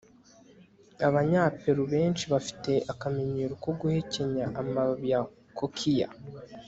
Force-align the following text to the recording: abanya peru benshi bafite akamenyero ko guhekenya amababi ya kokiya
abanya 1.07 1.43
peru 1.61 1.83
benshi 1.93 2.23
bafite 2.33 2.71
akamenyero 2.91 3.53
ko 3.63 3.71
guhekenya 3.79 4.45
amababi 4.59 5.07
ya 5.13 5.21
kokiya 5.57 6.07